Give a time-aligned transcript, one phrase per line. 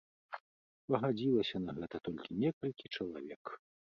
[0.91, 3.43] Пагадзілася на гэта толькі некалькі чалавек.